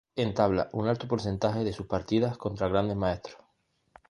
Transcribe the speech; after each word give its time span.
Entabla 0.23 0.67
un 0.73 0.87
alto 0.87 1.05
porcentaje 1.07 1.63
de 1.63 1.73
sus 1.73 1.85
partidas 1.85 2.35
contra 2.35 2.67
grandes 2.67 2.97
maestros. 2.97 3.37